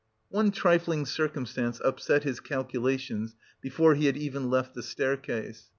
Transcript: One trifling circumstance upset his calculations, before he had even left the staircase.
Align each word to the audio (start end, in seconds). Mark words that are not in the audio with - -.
One 0.29 0.49
trifling 0.49 1.05
circumstance 1.05 1.79
upset 1.79 2.23
his 2.23 2.39
calculations, 2.39 3.35
before 3.61 3.93
he 3.93 4.07
had 4.07 4.17
even 4.17 4.49
left 4.49 4.73
the 4.73 4.81
staircase. 4.81 5.69